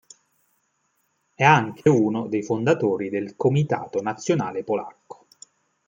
[1.35, 5.27] È anche uno dei fondatori del Comitato Nazionale Polacco.